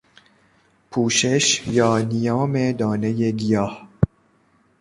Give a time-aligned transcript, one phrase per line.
[0.91, 3.87] پوشش یا نیام دانهی گیاه